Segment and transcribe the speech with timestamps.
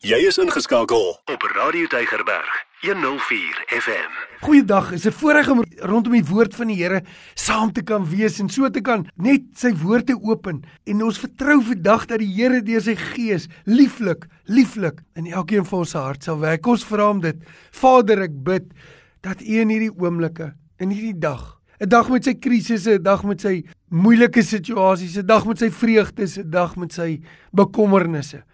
[0.00, 4.14] Jy is ingeskakel op Radio Deigerberg 104 FM.
[4.40, 7.02] Goeiedag, is 'n voorreg om rondom die woord van die Here
[7.34, 11.60] saam te kan wees en so te kan net sy woorde open en ons vertrou
[11.62, 16.38] vandag dat die Here deur sy Gees lieflik, lieflik in elkeen van ons hart sal
[16.38, 16.66] werk.
[16.66, 17.36] Ons vra hom dit.
[17.70, 18.72] Vader, ek bid
[19.20, 23.22] dat U in hierdie oomblikke, in hierdie dag 'n dag met sy krisisse, 'n dag
[23.24, 27.20] met sy moeilike situasies, 'n dag met sy vreugdes, 'n dag met sy
[27.52, 28.44] bekommernisse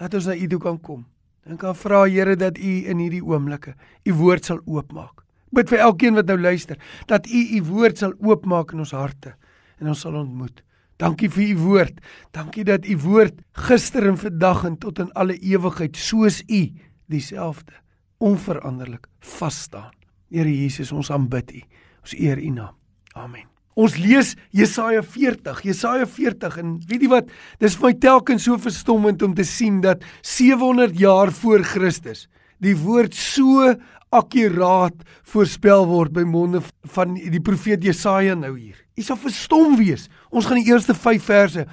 [0.00, 1.04] dat ons na U toe kan kom.
[1.44, 3.74] En kan vra Here dat U in hierdie oomblikke
[4.08, 5.24] U woord sal oopmaak.
[5.50, 6.78] Bid vir elkeen wat nou luister
[7.10, 9.34] dat U U woord sal oopmaak in ons harte
[9.80, 10.62] en ons sal ontmoet.
[11.00, 12.00] Dankie vir U woord.
[12.36, 16.62] Dankie dat U woord gister en vandag en tot in alle ewigheid soos U
[17.10, 17.72] dieselfde
[18.20, 19.96] onveranderlik vas staan.
[20.30, 21.62] Here Jesus, ons aanbid U.
[22.04, 22.76] Ons eer U naam.
[23.16, 23.49] Amen.
[23.80, 27.30] Ons lees Jesaja 40, Jesaja 40 en weet jy wat?
[27.62, 32.26] Dis vir my telkens so verstommend om te sien dat 700 jaar voor Christus
[32.60, 33.70] die woord so
[34.12, 34.98] akkuraat
[35.32, 36.60] voorspel word by monde
[36.96, 38.76] van die profeet Jesaja nou hier.
[38.98, 40.10] Jy sal verstom wees.
[40.28, 41.64] Ons gaan die eerste 5 verse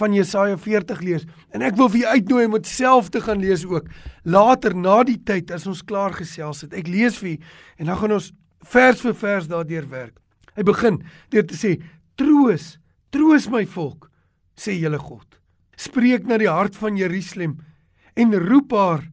[0.00, 3.42] van Jesaja 40 lees en ek wil vir jou uitnooi om dit self te gaan
[3.42, 3.90] lees ook
[4.24, 6.72] later na die tyd as ons klaar gesels het.
[6.72, 7.36] Ek lees vir
[7.76, 8.32] en dan gaan ons
[8.70, 10.16] vers vir vers daardeur werk.
[10.60, 10.98] Hy begin
[11.32, 11.78] deur te sê:
[12.20, 12.76] "Troos,
[13.08, 14.10] troos my volk,"
[14.52, 15.40] sê julle God.
[15.72, 17.56] Spreek na die hart van Jerusalem
[18.14, 19.06] en roep haar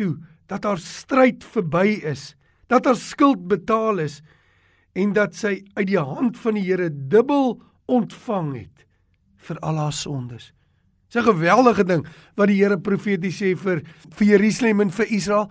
[0.00, 0.16] toe
[0.48, 2.34] dat haar stryd verby is,
[2.72, 4.22] dat haar skuld betaal is
[4.96, 8.86] en dat sy uit die hand van die Here dubbel ontvang het
[9.36, 10.52] vir al haar sondes.
[11.12, 13.82] Dis 'n geweldige ding wat die Here profeties sê vir
[14.16, 15.50] vir Jerusalem en vir Israel.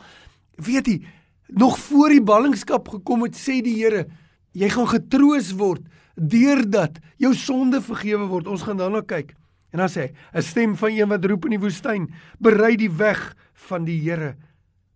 [0.58, 1.06] Weet jy,
[1.48, 4.08] nog voor die ballingskap gekom het, sê die Here,
[4.52, 8.48] jy gaan getroos word deurdat jou sonde vergewe word.
[8.48, 9.36] Ons gaan daarna kyk.
[9.72, 12.90] En dan sê hy, 'n stem van een wat roep in die woestyn, berei die
[12.92, 14.36] weg van die Here.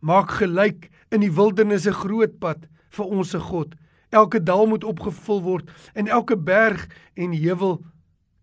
[0.01, 3.75] Maak gelyk in die wildernis 'n groot pad vir ons se God.
[4.09, 7.81] Elke dal moet opgevul word en elke berg en heuwel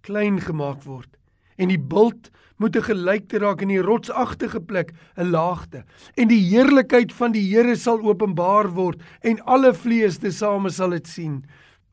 [0.00, 1.19] klein gemaak word.
[1.60, 5.84] En die bult moet 'n gelykte raak in die rotsagtige plek 'n laagte.
[6.14, 11.06] En die heerlikheid van die Here sal openbaar word en alle vlees tesame sal dit
[11.06, 11.44] sien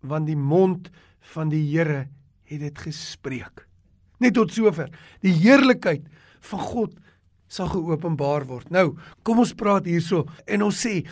[0.02, 0.90] want die mond
[1.20, 2.08] van die Here
[2.44, 3.68] het dit gespreek.
[4.20, 4.90] Net tot sover.
[5.22, 6.06] Die heerlikheid
[6.40, 6.94] van God
[7.48, 8.70] sal geopenbaar word.
[8.72, 11.06] Nou kom ons praat hierso en ons sê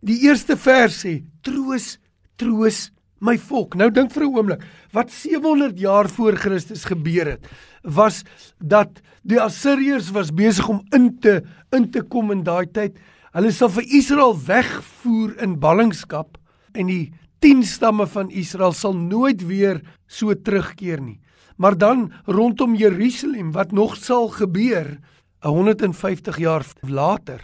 [0.00, 1.98] die eerste vers sê troos
[2.36, 2.90] troos
[3.22, 3.76] my volk.
[3.78, 4.62] Nou dink vir 'n oomblik,
[4.92, 7.46] wat 700 jaar voor Christus gebeur het,
[7.82, 8.24] was
[8.58, 12.98] dat die Assiriërs was besig om in te in te kom in daai tyd.
[13.32, 16.38] Hulle sal vir Israel wegvoer in ballingskap
[16.74, 21.20] en die 10 stamme van Israel sal nooit weer so terugkeer nie.
[21.56, 24.98] Maar dan rondom Jerusalem wat nog sal gebeur
[25.40, 27.40] 150 jaar later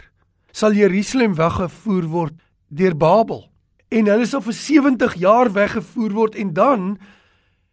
[0.51, 2.33] sal Jerusalem weggevoer word
[2.69, 3.48] deur Babel
[3.89, 6.91] en hulle sal vir 70 jaar weggevoer word en dan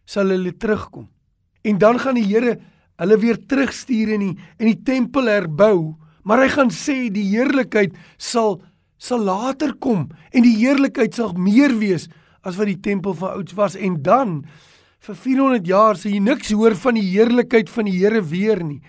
[0.07, 1.07] sal hulle terugkom.
[1.67, 2.57] En dan gaan die Here
[2.97, 5.95] hulle weer terugstuur in die in die tempel herbou,
[6.25, 8.61] maar hy gaan sê die heerlikheid sal
[8.97, 12.07] sal later kom en die heerlikheid sal meer wees
[12.41, 14.39] as wat die tempel van ouds was en dan
[15.05, 18.81] vir 400 jaar sal jy niks hoor van die heerlikheid van die Here weer nie.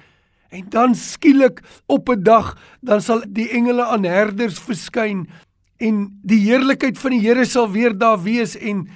[0.48, 5.28] En dan skielik op 'n dag dan sal die engele aan herders verskyn
[5.78, 8.88] en die heerlikheid van die Here sal weer daar wees en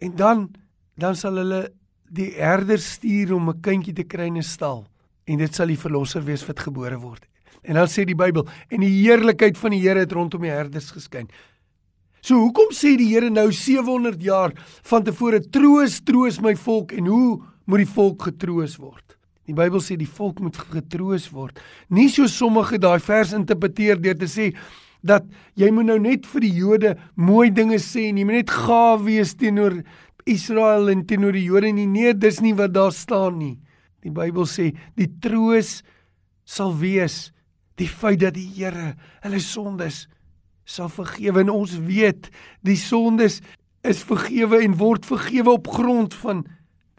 [0.00, 0.48] en dan
[1.00, 1.60] dan sal hulle
[2.10, 4.86] die herders stuur om 'n kindjie te kry in 'n stal
[5.26, 7.26] en dit sal die verlosser wees wat gebore word.
[7.62, 10.90] En dan sê die Bybel en die heerlikheid van die Here het rondom die herders
[10.90, 11.28] geskyn.
[12.20, 14.52] So hoekom sê die Here nou 700 jaar
[14.82, 19.16] van tevore troos troos my volk en hoe moet die volk getroos word?
[19.46, 21.58] Die Bybel sê die volk moet getroos word.
[21.88, 24.54] Nie so sommige daai vers interpreteer deur te sê
[25.06, 25.26] dat
[25.58, 29.02] jy moet nou net vir die Jode mooi dinge sê en jy moet net gaaf
[29.06, 29.80] wees teenoor
[30.28, 31.88] Israel en teenoor die Jode nie.
[31.88, 33.56] Nee, dis nie wat daar staan nie.
[34.04, 35.80] Die Bybel sê die troos
[36.44, 37.30] sal wees
[37.80, 38.94] die feit dat die Here
[39.24, 40.04] hulle sondes
[40.68, 42.28] sal vergewe en ons weet
[42.66, 43.40] die sondes
[43.86, 46.44] is vergewe en word vergewe op grond van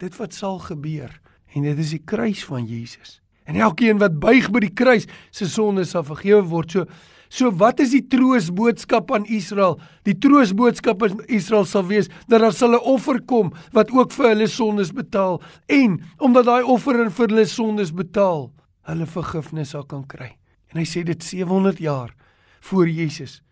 [0.02, 1.12] dit wat sal gebeur
[1.54, 3.20] en dit is die kruis van Jesus.
[3.44, 6.72] En elkeen wat buig by die kruis, se sondes sal vergewe word.
[6.72, 6.86] So
[7.32, 9.78] So wat is die troosboodskap aan Israel?
[10.04, 14.28] Die troosboodskap aan Israel sal wees dat daar sal 'n offer kom wat ook vir
[14.28, 18.52] hulle sondes betaal en omdat daai offer en vir hulle sondes betaal,
[18.82, 20.36] hulle vergifnis sal kan kry.
[20.72, 22.14] En hy sê dit 700 jaar
[22.60, 23.42] voor Jesus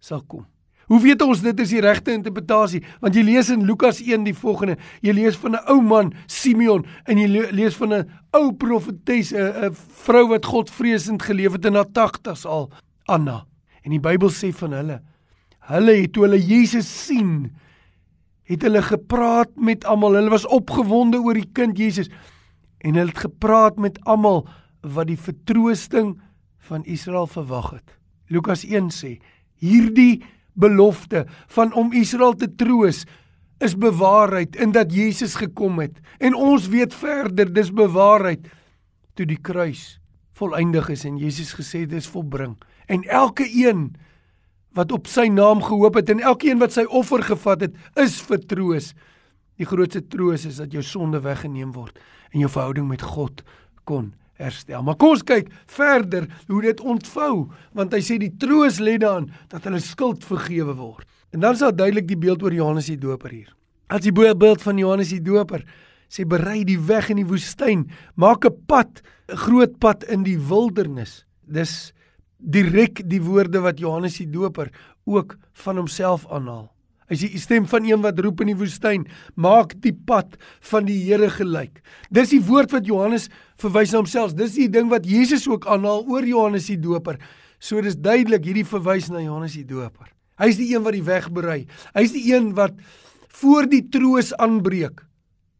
[0.00, 0.46] sal kom.
[0.86, 2.82] Hoe weet ons dit is die regte interpretasie?
[3.00, 4.76] Want jy lees in Lukas 1 die volgende.
[5.02, 9.74] Jy lees van 'n ou man, Simeon, en jy lees van 'n ou profetes, 'n
[9.74, 12.70] vrou wat Godvreesend geleef het in haar 80's al,
[13.06, 13.44] Anna.
[13.86, 15.00] En die Bybel sê van hulle,
[15.70, 17.50] hulle het toe hulle Jesus sien,
[18.46, 20.18] het hulle gepraat met almal.
[20.18, 22.10] Hulle was opgewonde oor die kind Jesus
[22.84, 24.44] en hulle het gepraat met almal
[24.86, 26.14] wat die vertroosting
[26.68, 27.96] van Israel verwag het.
[28.30, 29.16] Lukas 1 sê:
[29.58, 30.22] Hierdie
[30.56, 31.24] belofte
[31.54, 33.04] van om Israel te troos
[33.58, 38.48] is bewaarheid in dat Jesus gekom het en ons weet verder dis bewaarheid
[39.16, 39.96] toe die kruis
[40.36, 43.94] volëindig is en Jesus gesê dit is volbring en elke een
[44.76, 48.92] wat op sy naam gehoop het en elkeen wat sy offer gevat het, is vertroos.
[49.56, 51.96] Die grootste troos is dat jou sonde weggeneem word
[52.34, 53.40] en jou verhouding met God
[53.88, 54.82] kon herstel.
[54.84, 57.46] Maar kom ons kyk verder hoe dit ontvou,
[57.76, 61.08] want hy sê die troos lê daarin dat hulle skuld vergewe word.
[61.32, 63.50] En dan is daar duidelik die beeld oor Johannes die Doper hier.
[63.88, 65.64] As die beeld van Johannes die Doper
[66.12, 70.38] sê berei die weg in die woestyn, maak 'n pad, 'n groot pad in die
[70.38, 71.24] wildernis.
[71.46, 71.92] Dis
[72.38, 74.70] direk die woorde wat Johannes die Doper
[75.06, 76.68] ook van homself aanhaal.
[77.06, 79.04] Hy sê die stem van een wat roep in die woestyn,
[79.38, 80.34] maak die pad
[80.72, 81.78] van die Here gelyk.
[82.10, 83.28] Dis die woord wat Johannes
[83.62, 84.34] verwys na homself.
[84.34, 87.20] Dis die ding wat Jesus ook aanhaal oor Johannes die Doper.
[87.62, 90.10] So dis duidelik hierdie verwys na Johannes die Doper.
[90.42, 91.60] Hy's die een wat die weg berei.
[91.94, 92.74] Hy's die een wat
[93.38, 95.04] voor die troos aanbreek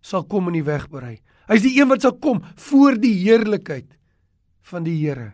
[0.07, 1.17] sal kom in die weg berei.
[1.47, 3.89] Hy's die een wat sal kom voor die heerlikheid
[4.67, 5.31] van die Here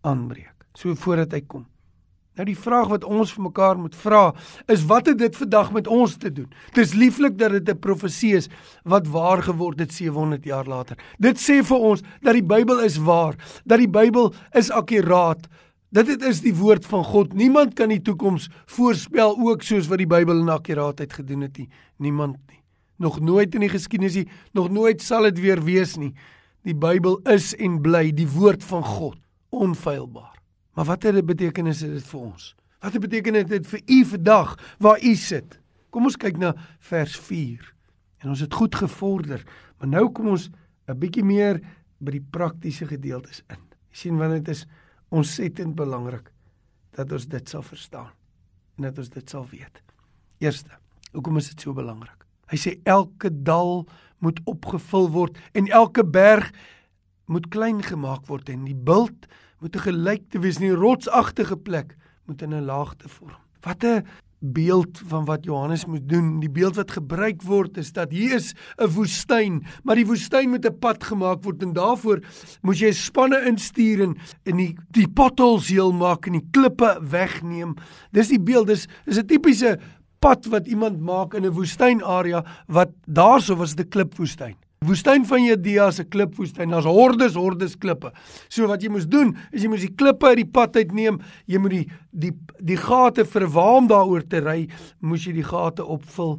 [0.00, 1.66] aanbreek so voordat hy kom.
[2.32, 4.22] Nou die vraag wat ons vir mekaar moet vra
[4.72, 6.48] is wat het dit vandag met ons te doen?
[6.72, 8.48] Dis lieflik dat dit 'n profesie is
[8.84, 10.96] wat waar geword het 700 jaar later.
[11.18, 15.46] Dit sê vir ons dat die Bybel is waar, dat die Bybel is akkuraat.
[15.90, 17.34] Dat dit is die woord van God.
[17.34, 21.68] Niemand kan die toekoms voorspel ook soos wat die Bybel in akkuraatheid gedoen het nie.
[21.98, 22.62] Niemand nie.
[22.96, 26.14] Nog nooit in die geskiedenis nie, nog nooit sal dit weer wees nie.
[26.64, 29.18] Die Bybel is en bly die woord van God,
[29.50, 30.41] onfeilbaar.
[30.72, 32.54] Maar wat het dit betekenis het dit vir ons?
[32.82, 35.58] Wat beteken dit vir u vandag waar u sit?
[35.90, 36.54] Kom ons kyk na
[36.88, 37.68] vers 4.
[38.24, 39.42] En ons het goed gevorder,
[39.78, 40.50] maar nou kom ons
[40.88, 41.60] 'n bietjie meer
[41.98, 43.60] by die praktiese gedeeltes in.
[43.90, 44.66] Jy sien wanneer dit is
[45.08, 46.32] ontsettend belangrik
[46.96, 48.10] dat ons dit sal verstaan
[48.76, 49.82] en dat ons dit sal weet.
[50.38, 50.70] Eerste,
[51.12, 52.26] hoekom is dit so belangrik?
[52.50, 53.86] Hy sê elke dal
[54.18, 56.50] moet opgevul word en elke berg
[57.26, 59.28] moet klein gemaak word en die bult
[59.62, 63.38] moet 'n gelykte wees in die rotsagtige plek moet in 'n laagte vorm.
[63.60, 64.04] Wat 'n
[64.42, 66.40] beeld van wat Johannes moet doen.
[66.40, 70.66] Die beeld wat gebruik word is dat hier is 'n woestyn, maar die woestyn moet
[70.66, 72.20] 'n pad gemaak word en daarvoor
[72.62, 77.74] moet jy spanne instuur en in die die potholes heel maak en die klippe wegneem.
[78.10, 78.66] Dis die beeld.
[78.66, 79.78] Dis is 'n tipiese
[80.18, 84.56] pad wat iemand maak in 'n woestynarea wat daarso was 'n klipwoestyn.
[84.82, 88.10] Woestyn van Judea se klipwoestyn, daar's hordes, hordes klippe.
[88.48, 91.60] So wat jy moes doen, is jy moes die klippe uit die pad uitneem, jy
[91.62, 91.84] moet die
[92.24, 94.58] die die gate vir waar om daaroor te ry,
[95.00, 96.36] moes jy die gate opvul,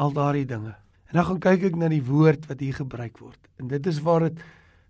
[0.00, 0.74] al daardie dinge.
[1.10, 3.38] En dan gaan kyk ek na die woord wat hier gebruik word.
[3.62, 4.40] En dit is waar dit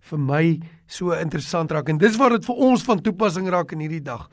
[0.09, 0.43] vir my
[0.89, 4.27] so interessant raak en dis waar dit vir ons van toepassing raak in hierdie dag.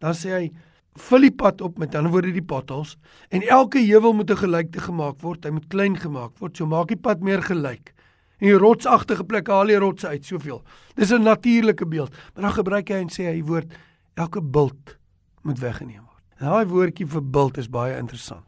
[0.00, 0.46] Dan sê hy
[0.94, 2.96] vul die pad op met ander woorde die potholes
[3.34, 5.44] en elke heuwel moet 'n gelykte gemaak word.
[5.44, 6.56] Hy moet klein gemaak word.
[6.56, 7.94] So maak die pad meer gelyk.
[8.38, 10.62] En die rotsagtige plekke haal die rotse uit soveel.
[10.94, 12.10] Dis 'n natuurlike beeld.
[12.34, 13.72] Maar dan gebruik hy en sê hy woord
[14.14, 14.98] elke bult
[15.42, 16.22] moet weggeneem word.
[16.38, 18.44] Daai woordjie vir bult is baie interessant.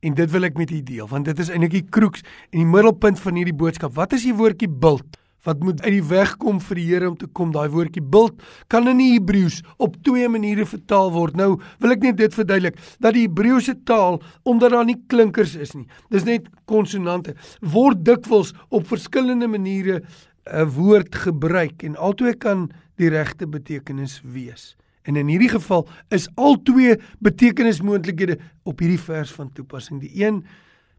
[0.00, 2.66] En dit wil ek met u deel want dit is eintlik die kroeks en die
[2.66, 3.94] middelpunt van hierdie boodskap.
[3.94, 5.18] Wat is die woordjie bult?
[5.46, 7.52] Wat moet uit die weg kom vir die Here om te kom.
[7.54, 11.36] Daai woordjie bult kan in die Hebreëus op twee maniere vertaal word.
[11.38, 15.76] Nou wil ek net dit verduidelik dat die Hebreëse taal omdat daar nie klinkers is
[15.76, 15.86] nie.
[16.10, 20.02] Dis net konsonante word dikwels op verskillende maniere
[20.46, 24.76] 'n woord gebruik en albei kan die regte betekenis wees.
[25.02, 30.00] En in hierdie geval is al twee betekenismoontlikhede op hierdie vers van toepassing.
[30.00, 30.44] Die een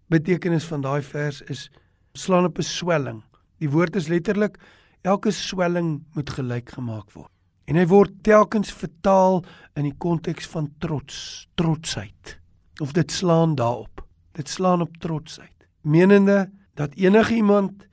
[0.07, 1.71] betekenis van daai vers is
[2.13, 3.23] slaan op 'n swelling
[3.61, 4.57] Die woord is letterlik
[5.01, 7.31] elke swelling moet gelyk gemaak word.
[7.67, 9.41] En hy word telkens vertaal
[9.75, 12.37] in die konteks van trots, trotsheid.
[12.83, 14.05] Of dit slaan daarop.
[14.37, 15.67] Dit slaan op trotsheid.
[15.81, 16.47] Menende
[16.79, 17.87] dat enige iemand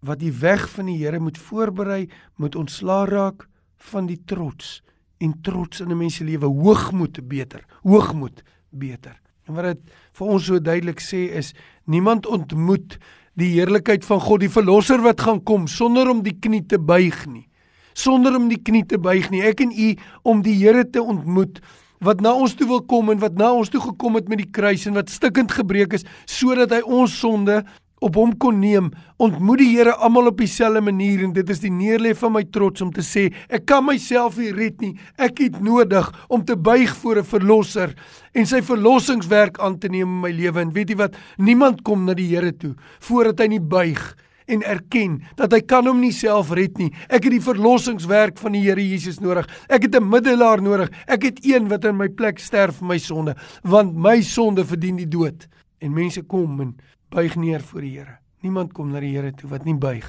[0.00, 2.08] wat die weg van die Here moet voorberei,
[2.40, 3.46] moet ontslaa raak
[3.90, 4.80] van die trots
[5.20, 9.20] en trots in 'n mens se lewe hoogmoed beter, hoogmoed beter.
[9.44, 12.98] En wat dit vir ons so duidelik sê is niemand ontmoet
[13.38, 17.26] die heerlikheid van God, die verlosser wat gaan kom sonder om die knie te buig
[17.30, 17.46] nie.
[17.94, 19.42] Sonder om die knie te buig nie.
[19.46, 21.60] Ek en u om die Here te ontmoet
[22.00, 24.50] wat na ons toe wil kom en wat na ons toe gekom het met die
[24.50, 27.60] kruis en wat stikkend gebreek is sodat hy ons sonde
[28.00, 28.90] op hom kon neem,
[29.20, 32.80] ontmoet die Here almal op dieselfde manier en dit is die neerlê van my trots
[32.84, 34.94] om te sê ek kan myself nie red nie.
[35.20, 37.94] Ek het nodig om te buig voor 'n verlosser
[38.34, 40.60] en sy verlossingswerk aan te neem in my lewe.
[40.60, 41.16] En weet jy wat?
[41.38, 44.16] Niemand kom na die Here toe voordat hy nie buig
[44.46, 46.90] en erken dat hy kan hom nie self red nie.
[47.08, 49.46] Ek het die verlossingswerk van die Here Jesus nodig.
[49.68, 50.90] Ek het 'n middelaar nodig.
[51.06, 54.96] Ek het een wat in my plek sterf vir my sonde, want my sonde verdien
[54.96, 55.46] die dood.
[55.80, 56.74] En mense kom en
[57.10, 58.18] buig neer voor die Here.
[58.40, 60.06] Niemand kom na die Here toe wat nie buig.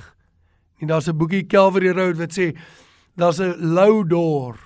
[0.79, 2.57] En daar's 'n boekie Calvary Road wat sê
[3.15, 4.57] daar's 'n low door.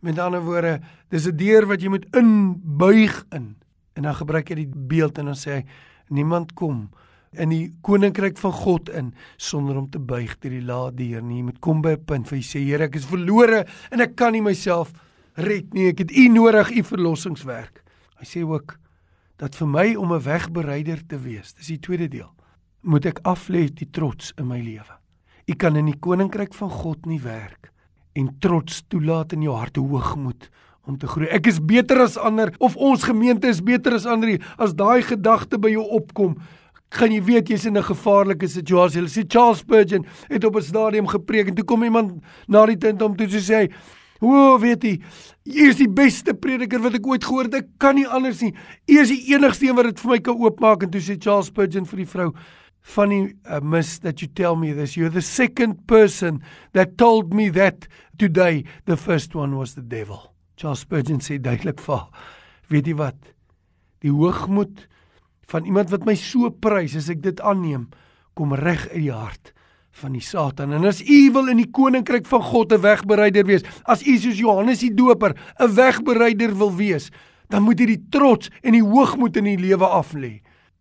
[0.00, 3.56] Met ander woorde, dis 'n deur wat jy moet inbuig in.
[3.94, 5.64] En dan gebruik hy die beeld en dan sê hy
[6.08, 6.90] niemand kom
[7.32, 11.36] in die koninkryk van God in sonder om te buig deur die lae deur nie.
[11.36, 14.16] Jy moet kom by 'n punt waar jy sê Here, ek is verlore en ek
[14.16, 14.92] kan nie myself
[15.34, 15.88] red nie.
[15.88, 17.82] Ek het U nodig, U verlossingswerk.
[18.18, 18.78] Hy sê ook
[19.38, 22.32] dat vir my om 'n wegbereider te wees, dis die tweede deel,
[22.82, 24.94] moet ek aflê die trots in my lewe.
[25.46, 27.72] U kan in die koninkryk van God nie werk
[28.14, 30.50] en trots toelaat in jou hart hoogmoed
[30.86, 31.28] om te groei.
[31.28, 34.38] Ek is beter as ander of ons gemeente is beter as ander.
[34.58, 36.36] As daai gedagte by jou opkom,
[36.96, 39.00] gaan jy weet jy's in 'n gevaarlike situasie.
[39.00, 42.76] Hulle sê Charles Spurgeon het op 'n stadium gepreek en toe kom iemand na die
[42.76, 43.68] tent om toe sê hy
[44.18, 44.94] O, weet jy,
[45.46, 47.60] jy is die beste prediker wat ek ooit gehoor het.
[47.60, 48.50] Ek kan nie anders nie.
[48.90, 51.52] U is die enigste een wat dit vir my kan oopmaak en toe sê Charles
[51.52, 52.32] Spurgeon vir die vrou,
[52.82, 54.96] "Funny, uh, miss that you tell me this.
[54.96, 57.86] You're the second person that told me that
[58.18, 58.64] today.
[58.86, 62.08] The first one was the devil." Charles Spurgeon sê duidelik vir haar,
[62.68, 63.34] "Weet jy wat?
[64.00, 64.88] Die hoogmoed
[65.46, 67.88] van iemand wat my so prys as ek dit aanneem,
[68.34, 69.52] kom reg uit die hart."
[69.98, 70.72] Van die Satan.
[70.72, 74.38] En as u wil in die koninkryk van God 'n wegbereider wees, as u soos
[74.38, 77.10] Johannes die Doper 'n wegbereider wil wees,
[77.48, 80.40] dan moet u die trots en die hoogmoed in die lewe af lê.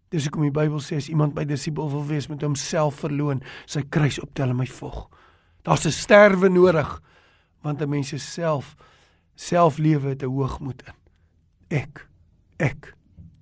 [0.10, 3.84] Dis hoekom die Bybel sê as iemand my disipel wil wees, moet homself verloon, sy
[3.90, 5.10] kruis optel en my volg.
[5.64, 7.02] Daar's 'n sterwe nodig
[7.64, 8.76] want 'n mens se self
[9.36, 10.94] selflewe het 'n hoogmoed in.
[11.70, 12.08] Ek
[12.58, 12.96] ek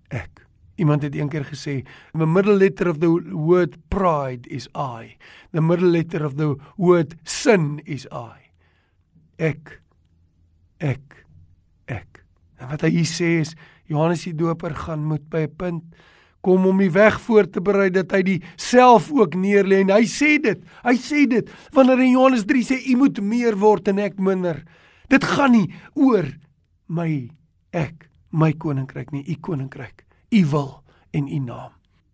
[0.10, 0.45] ek
[0.76, 5.18] Iemand het eendag gesê, "The middle letter of the word pride is I.
[5.52, 8.52] The middle letter of the word sin is I."
[9.38, 9.82] Ek
[10.80, 11.26] ek
[11.88, 12.24] ek.
[12.60, 13.56] En wat hy sê is
[13.86, 15.84] Johannes die Doper gaan moet by 'n punt
[16.42, 20.06] kom om die weg voor te berei dat hy die self ook neerlê en hy
[20.06, 20.60] sê dit.
[20.84, 24.64] Hy sê dit wanneer in Johannes 3 sê u moet meer word en ek minder.
[25.10, 26.26] Dit gaan nie oor
[26.88, 27.30] my
[27.72, 30.06] ek, my koninkryk nie, u koninkryk
[30.36, 31.72] u wil en u naam.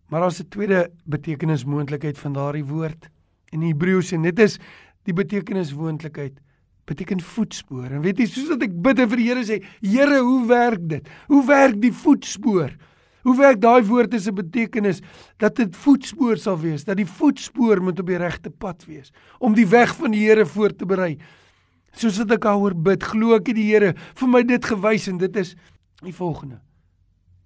[0.10, 3.10] Maar daar's 'n tweede betekenismoontlikheid van daardie woord
[3.50, 4.60] in Hebreëus en dit is
[5.04, 6.40] die betekenismoontlikheid
[6.86, 7.92] beteken voetspoor.
[7.92, 10.90] En weet jy, soos wat ek bid en vir die Here sê, Here, hoe werk
[10.90, 11.10] dit?
[11.28, 12.76] Hoe werk die voetspoor?
[13.22, 15.02] Hoe werk daai woord se betekenis
[15.38, 19.54] dat dit voetspoor sal wees, dat die voetspoor moet op die regte pad wees om
[19.54, 21.18] die weg van die Here voor te berei.
[21.94, 25.36] Soos wat ek daaroor bid, glo ek die Here vir my dit gewys en dit
[25.36, 25.56] is
[26.02, 26.60] die volgende.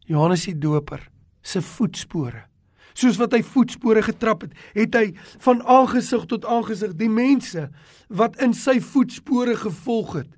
[0.06, 1.04] Johannes die Doper
[1.46, 2.46] se voetspore.
[2.96, 5.06] Soos wat hy voetspore getrap het, het hy
[5.44, 7.68] van aangesig tot aangesig die mense
[8.08, 10.32] wat in sy voetspore gevolg het,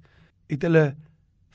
[0.49, 0.87] het hulle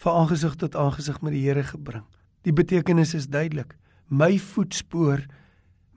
[0.04, 2.04] van aangesig tot aangesig met die Here gebring.
[2.46, 3.74] Die betekenis is duidelik.
[4.08, 5.24] My voetspoor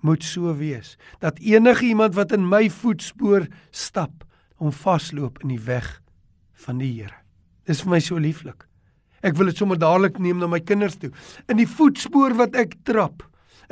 [0.06, 4.24] moet so wees dat enige iemand wat in my voetspoor stap,
[4.62, 6.00] hom vasloop in die weg
[6.66, 7.18] van die Here.
[7.66, 8.68] Dis vir my so lieflik.
[9.26, 11.10] Ek wil dit sommer dadelik neem na my kinders toe.
[11.50, 13.24] In die voetspoor wat ek trap.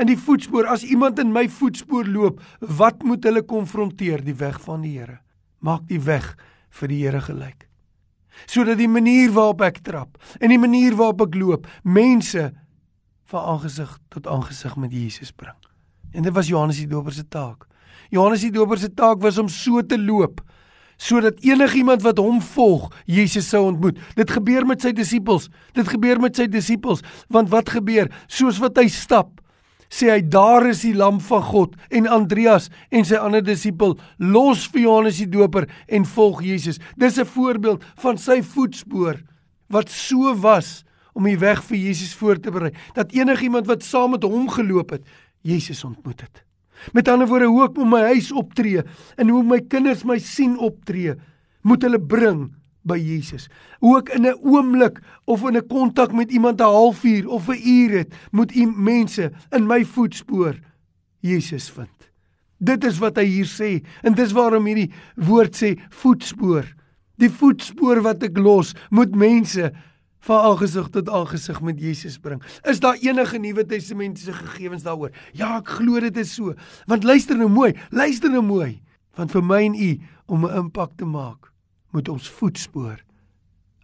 [0.02, 2.40] In die voetspoor as iemand in my voetspoor loop,
[2.80, 4.24] wat moet hulle konfronteer?
[4.26, 5.20] Die weg van die Here.
[5.62, 6.32] Maak die weg
[6.74, 7.68] vir die Here gelyk.
[8.50, 12.50] Sodat die manier waarop ek trap en die manier waarop ek loop, mense
[13.30, 15.58] van aangesig tot aangesig met Jesus bring.
[16.14, 17.68] En dit was Johannes die Doper se taak.
[18.10, 20.42] Johannes die Doper se taak was om so te loop
[20.98, 24.00] sodat enigiemand wat hom volg, Jesus sou ontmoet.
[24.16, 25.50] Dit gebeur met sy disippels.
[25.74, 28.12] Dit gebeur met sy disippels, want wat gebeur?
[28.28, 29.44] Soos wat hy stap,
[29.94, 34.66] sê hy daar is die lam van God en Andreas en sy ander disipel los
[34.74, 36.80] vir Johannes die Doper en volg Jesus.
[36.98, 39.22] Dis 'n voorbeeld van sy voetspoor
[39.70, 40.84] wat so was
[41.14, 44.90] om die weg vir Jesus voor te berei dat enigiemand wat saam met hom geloop
[44.90, 45.04] het,
[45.42, 46.44] Jesus ontmoet het.
[46.92, 48.84] Met ander woorde, hoe ek met my huis optree
[49.18, 51.16] en hoe my kinders my sien optree,
[51.64, 52.50] moet hulle bring
[52.84, 53.48] by Jesus.
[53.80, 57.62] Hoe ek in 'n oomblik of in 'n kontak met iemand 'n halfuur of 'n
[57.64, 60.60] uur het, moet u mense in my voetspoor
[61.20, 62.12] Jesus vind.
[62.60, 66.66] Dit is wat hy hier sê en dis waarom hierdie woord sê voetspoor.
[67.18, 69.72] Die voetspoor wat ek los, moet mense
[70.24, 72.44] van aangesig tot aangesig met Jesus bring.
[72.64, 75.12] Is daar enige Nuwe Testamentiese gegevens daaroor?
[75.36, 76.56] Ja, ek glo dit is so.
[76.88, 78.78] Want luister nou mooi, luister nou mooi.
[79.20, 79.92] Want vir my en u
[80.32, 81.52] om 'n impak te maak,
[81.92, 83.04] moet ons voetspoor.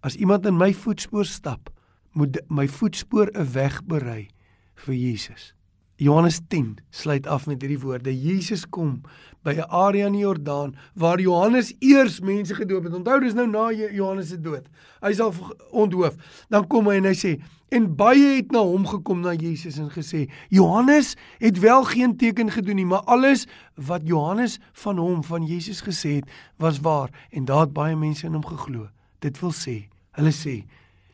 [0.01, 1.69] As iemand in my voetspoor stap,
[2.13, 4.29] moet my voetspoor 'n weg berei
[4.75, 5.53] vir Jesus.
[5.99, 9.01] Johannes 10 sluit af met hierdie woorde: Jesus kom
[9.43, 12.93] by 'n area in die Jordaan waar Johannes eers mense gedoop het.
[12.93, 14.67] Onthou dis nou na Johannes se dood.
[15.01, 15.33] Hy sal
[15.71, 16.15] onthoof.
[16.49, 19.91] Dan kom hy en hy sê en baie het na hom gekom na Jesus en
[19.91, 25.43] gesê: "Johannes het wel geen teken gedoen nie, maar alles wat Johannes van hom van
[25.43, 28.87] Jesus gesê het, was waar en daar het baie mense in hom geglo."
[29.19, 30.63] Dit wil sê, hulle sê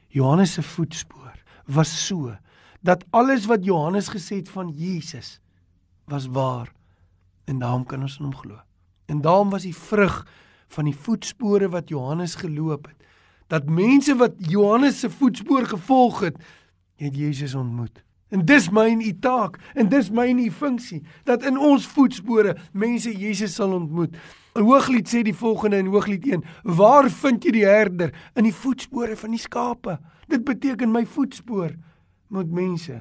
[0.07, 1.33] Johannes se voetspoor
[1.65, 2.37] was so
[2.85, 5.39] dat alles wat Johannes gesê het van Jesus
[6.05, 6.69] was waar
[7.45, 8.59] en daarom kan ons in hom glo.
[9.05, 10.21] En daarom was die vrug
[10.67, 13.05] van die voetspore wat Johannes geloop het
[13.47, 16.37] dat mense wat Johannes se voetspoor gevolg het,
[16.97, 18.01] het Jesus ontmoet.
[18.33, 21.85] En dis my en u taak en dis my en u funksie dat in ons
[21.87, 24.17] voetspore mense Jesus sal ontmoet.
[24.57, 29.17] Hooglied sê die volgende in Hooglied 1: Waar vind jy die herder in die voetspore
[29.19, 29.99] van die skape?
[30.27, 31.75] Dit beteken my voetspoor
[32.35, 32.99] moet mense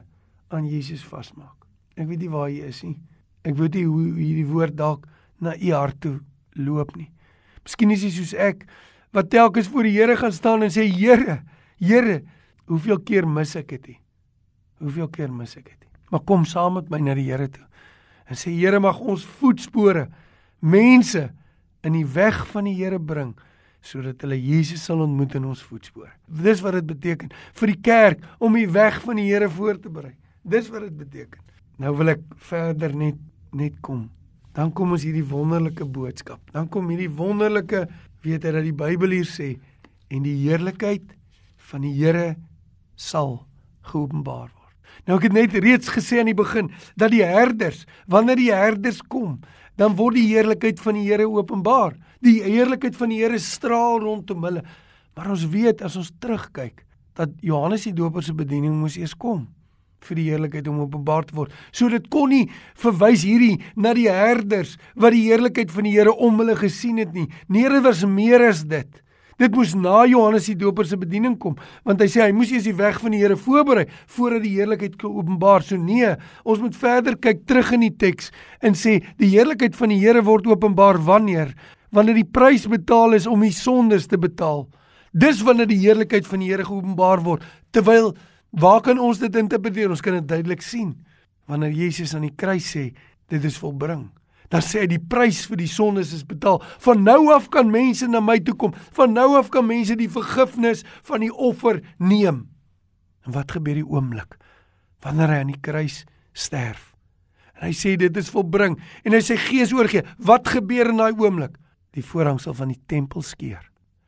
[0.55, 1.67] aan Jesus vasmaak.
[1.99, 2.97] Ek weet nie waar hy is nie.
[3.45, 5.07] Ek weet nie hoe hierdie woord dalk
[5.43, 6.19] na u hart toe
[6.59, 7.11] loop nie.
[7.65, 8.65] Miskien is jy soos ek
[9.15, 11.43] wat telkens voor die Here gaan staan en sê Here,
[11.79, 12.23] Here,
[12.71, 13.95] hoeveel keer mis ek dit?
[14.83, 15.81] Hoeveel keer mis ek dit?
[16.11, 17.65] Maar kom saam met my na die Here toe
[18.25, 20.09] en sê Here mag ons voetspore
[20.65, 21.29] mense
[21.85, 23.35] in die weg van die Here bring
[23.85, 26.11] sodat hulle Jesus sal ontmoet in ons voetspore.
[26.27, 29.93] Dis wat dit beteken vir die kerk om die weg van die Here voor te
[29.93, 30.15] berei.
[30.43, 31.43] Dis wat dit beteken.
[31.81, 33.21] Nou wil ek verder net
[33.55, 34.09] net kom.
[34.55, 36.41] Dan kom ons hierdie wonderlike boodskap.
[36.55, 37.85] Dan kom hierdie wonderlike
[38.25, 39.55] weet jy dat die Bybel hier sê
[40.11, 41.15] en die heerlikheid
[41.71, 42.35] van die Here
[42.97, 43.43] sal
[43.91, 44.64] geopenbaar word.
[45.07, 49.03] Nou ek het net reeds gesê aan die begin dat die herders, wanneer die herders
[49.03, 49.41] kom,
[49.81, 51.97] dan word die heerlikheid van die Here openbaar.
[52.25, 54.63] Die heerlikheid van die Here straal rondom hulle.
[55.15, 56.85] Maar ons weet as ons terugkyk
[57.15, 59.47] dat Johannes die Doper se bediening moes eers kom
[60.05, 61.53] vir die heerlikheid om openbaar te word.
[61.73, 62.49] So dit kon nie
[62.81, 67.15] verwys hierdie na die herders wat die heerlikheid van die Here om hulle gesien het
[67.17, 67.27] nie.
[67.49, 68.91] Nee, dit was meer as dit.
[69.41, 72.67] Dit moes na Johannes die Doper se bediening kom, want hy sê hy moes eers
[72.69, 75.65] die weg van die Here voorberei voordat die heerlikheid kan openbaar.
[75.67, 76.13] So nee,
[76.45, 78.31] ons moet verder kyk terug in die teks
[78.63, 81.55] en sê die heerlikheid van die Here word openbaar wanneer
[81.95, 84.65] wanneer die prys betaal is om die sondes te betaal.
[85.15, 87.45] Dis wanneer die heerlikheid van die Here geopenbaar word.
[87.71, 88.17] Terwyl
[88.51, 89.91] waar kan ons dit interpreteer?
[89.95, 90.97] Ons kan dit duidelik sien
[91.47, 92.89] wanneer Jesus aan die kruis sê
[93.31, 94.09] dit is volbring
[94.53, 96.61] dan sê hy die prys vir die sondes is betaal.
[96.85, 98.75] Van nou af kan mense na my toe kom.
[98.97, 102.45] Van nou af kan mense die vergifnis van die offer neem.
[103.25, 104.39] En wat gebeur die oomblik
[105.05, 106.03] wanneer hy aan die kruis
[106.33, 106.95] sterf?
[107.59, 110.05] En hy sê dit is volbring en hy sê gees oorgee.
[110.19, 111.59] Wat gebeur in daai oomblik?
[111.95, 113.63] Die voorhangsel van die tempel skeur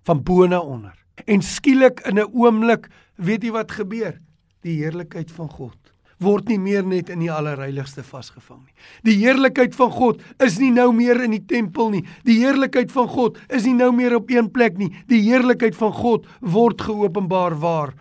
[0.06, 0.94] van bo na onder.
[1.26, 4.20] En skielik in 'n oomblik, weet jy wat gebeur?
[4.62, 8.74] Die heerlikheid van God word nie meer net in die allerheiligste vasgevang nie.
[9.04, 12.02] Die heerlikheid van God is nie nou meer in die tempel nie.
[12.24, 14.90] Die heerlikheid van God is nie nou meer op een plek nie.
[15.10, 17.94] Die heerlikheid van God word geopenbaar waar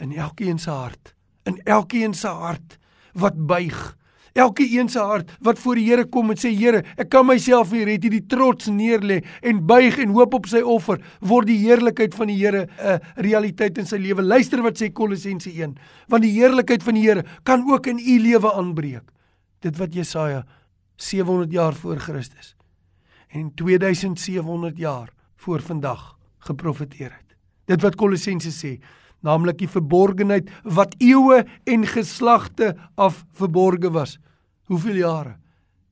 [0.00, 2.78] in elkeen se hart, in elkeen se hart
[3.18, 3.98] wat buig
[4.38, 7.72] Elke een se hart wat voor die Here kom en sê Here, ek kan myself
[7.74, 11.58] nie red nie, die trots neerlê en buig en hoop op sy offer, word die
[11.64, 14.22] heerlikheid van die Here 'n uh, realiteit in sy lewe.
[14.22, 15.74] Luister wat sê Kolossense 1,
[16.08, 19.10] want die heerlikheid van die Here kan ook in u lewe aanbreek.
[19.60, 20.44] Dit wat Jesaja
[20.96, 22.54] 700 jaar voor Christus
[23.28, 27.36] en 2700 jaar voor vandag geprofeteer het.
[27.66, 28.78] Dit wat Kolossense sê,
[29.26, 34.18] naamlik die verborgenheid wat eeue en geslagte af verborge was.
[34.68, 35.36] Hoeveel jare?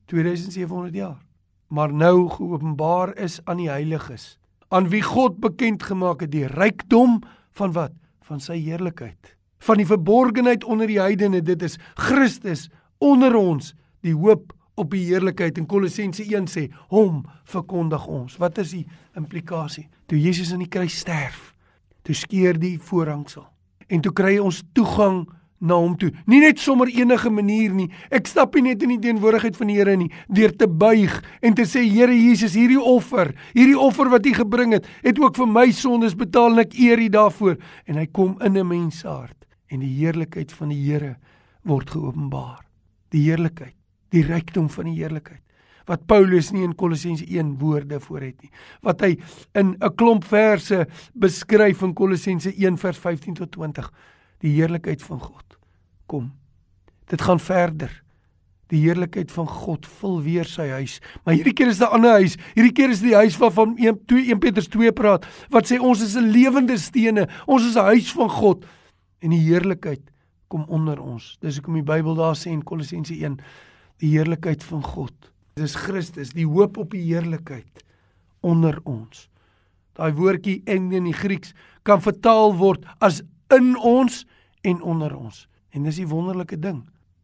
[0.07, 1.21] 2700 jaar.
[1.67, 4.37] Maar nou geopenbaar is aan die heiliges,
[4.71, 7.19] aan wie God bekend gemaak het die rykdom
[7.59, 7.91] van wat?
[8.27, 9.35] Van sy heerlikheid.
[9.59, 12.67] Van die verborgenheid onder die heidene, dit is Christus
[13.03, 13.73] onder ons,
[14.05, 15.57] die hoop op die heerlikheid.
[15.57, 18.37] En Kolossense 1 sê, hom verkondig ons.
[18.39, 18.85] Wat is die
[19.17, 19.87] implikasie?
[20.07, 21.53] Toe Jesus aan die kruis sterf,
[22.07, 23.43] toe skeur die voorhangsel
[23.91, 25.25] en toe kry ons toegang
[25.57, 26.11] na hom toe.
[26.29, 27.87] Nie net sommer enige manier nie.
[28.13, 31.57] Ek stap nie net in die teenwoordigheid van die Here nie deur te buig en
[31.57, 35.49] te sê Here Jesus, hierdie offer, hierdie offer wat U gebring het, het ook vir
[35.49, 37.57] my sondes betaal en ek eer U daarvoor.
[37.89, 41.17] En hy kom in 'n mens hart en die heerlikheid van die Here
[41.63, 42.61] word geopenbaar.
[43.09, 43.75] Die heerlikheid,
[44.11, 45.46] die rykdom van die heerlikheid
[45.87, 48.51] wat Paulus nie in Kolossense 1 woorde voor het nie.
[48.83, 49.17] Wat hy
[49.53, 53.91] in 'n klomp verse beskryf in Kolossense 1 vers 15 tot 20.
[54.39, 55.57] Die heerlikheid van God.
[56.05, 56.33] Kom.
[57.07, 58.03] Dit gaan verder.
[58.67, 60.99] Die heerlikheid van God vul weer sy huis.
[61.23, 62.35] Maar hierdie keer is 'n ander huis.
[62.53, 66.01] Hierdie keer is die huis waarvan 1 2 1 Petrus 2 praat wat sê ons
[66.01, 67.27] is 'n lewende stene.
[67.47, 68.65] Ons is 'n huis van God
[69.19, 70.11] en die heerlikheid
[70.47, 71.37] kom onder ons.
[71.39, 73.39] Dis hoekom die Bybel daar sê in Kolossense 1
[73.97, 75.13] die heerlikheid van God
[75.57, 77.83] Dis Christus, die hoop op die heerlikheid
[78.45, 79.25] onder ons.
[79.97, 81.55] Daai woordjie en in die Grieks
[81.87, 84.21] kan vertaal word as in ons
[84.67, 85.47] en onder ons.
[85.73, 86.83] En dis die wonderlike ding.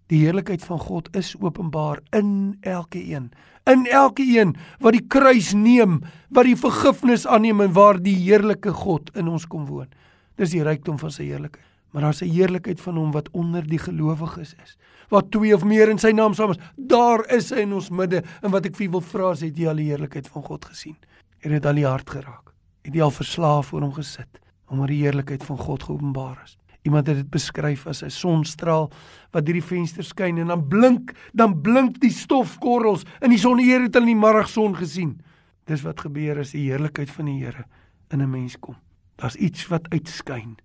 [0.09, 3.29] Die heerlikheid van God is openbaar in elkeen.
[3.69, 6.01] In elkeen wat die kruis neem,
[6.33, 9.93] wat die vergifnis aanneem en waar die heerlike God in ons kom woon.
[10.41, 13.77] Dis die rykdom van sy heerlikheid maar daar's 'n heerlikheid van hom wat onder die
[13.77, 14.77] gelowiges is.
[15.09, 18.23] Wat twee of meer in sy naam saam is, daar is hy in ons midde.
[18.41, 20.95] En wat ek vir wil vra is, het jy al die heerlikheid van God gesien?
[21.37, 22.53] Het dit al die hart geraak?
[22.81, 26.57] Het jy al verslaaf voor hom gesit omdat die heerlikheid van God geopenbaar is?
[26.81, 28.91] Iemand het dit beskryf as 'n sonstraal
[29.31, 33.59] wat deur die venster skyn en dan blink, dan blink die stofkorrels in die son
[33.59, 35.21] eer het hulle in die middagson gesien.
[35.65, 37.65] Dis wat gebeur as die heerlikheid van die Here
[38.09, 38.75] in 'n mens kom.
[39.15, 40.57] Daar's iets wat uitskyn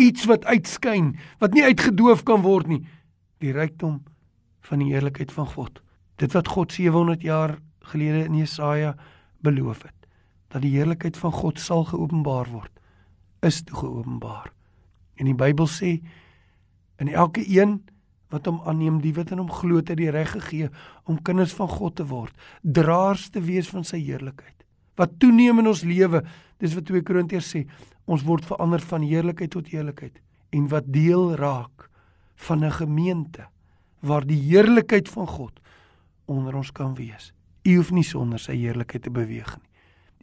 [0.00, 2.82] iets wat uitskyn, wat nie uitgedoof kan word nie,
[3.42, 4.00] die rykdom
[4.68, 5.82] van die heerlikheid van God.
[6.22, 7.58] Dit wat God 700 jaar
[7.92, 8.94] gelede in Jesaja
[9.42, 10.08] beloof het,
[10.54, 12.72] dat die heerlikheid van God sal geopenbaar word,
[13.42, 14.52] is toe geopenbaar.
[15.18, 15.96] En die Bybel sê
[17.02, 17.80] in elke een
[18.32, 20.70] wat hom aanneem, die wat in hom glo, het die reg gegee
[21.10, 24.64] om kinders van God te word, draers te wees van sy heerlikheid.
[24.96, 26.22] Wat toeneem in ons lewe,
[26.62, 27.66] dis wat 2 Korintiërs sê,
[28.04, 30.20] Ons word verander van heerlikheid tot heerlikheid
[30.52, 31.88] en wat deel raak
[32.46, 33.48] van 'n gemeente
[34.00, 35.60] waar die heerlikheid van God
[36.24, 37.32] onder ons kan wees.
[37.62, 39.70] U hoef nie sonder sy heerlikheid te beweeg nie.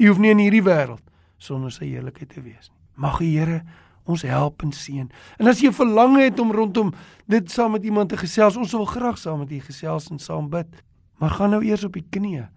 [0.05, 1.03] U hoef nie in hierdie wêreld
[1.37, 2.79] sonder sy heerlikheid te wees nie.
[2.95, 3.63] Mag die Here
[4.09, 5.09] ons help en seën.
[5.37, 6.93] En as jy verlang het om rondom
[7.29, 10.49] dit saam met iemand te gesels, ons wil graag saam met u gesels en saam
[10.49, 10.67] bid.
[11.19, 12.47] Maar gaan nou eers op die knieë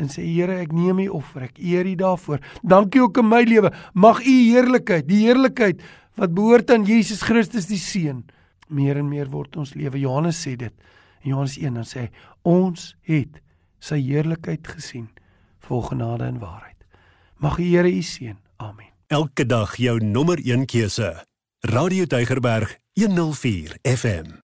[0.00, 1.46] en sê Here, ek neem U offer.
[1.48, 2.42] Ek eer U daarvoor.
[2.62, 3.72] Dankie ook in my lewe.
[3.94, 5.82] Mag U heerlikheid, die heerlikheid
[6.20, 8.24] wat behoort aan Jesus Christus die Seun,
[8.68, 10.00] meer en meer word ons lewe.
[10.00, 10.74] Johannes sê dit.
[11.22, 12.10] In Johannes 1 dan sê hy,
[12.48, 13.40] ons het
[13.82, 15.08] sy heerlikheid gesien
[15.62, 16.78] vol genade en waarheid.
[17.42, 18.38] Mag die Here U seën.
[18.62, 18.90] Amen.
[19.12, 21.12] Elke dag jou nommer 1 keuse.
[21.68, 24.38] Radio Deugerberg 104 FM.